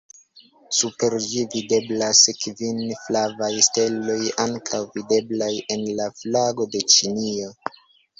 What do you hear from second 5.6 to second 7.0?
en la flago de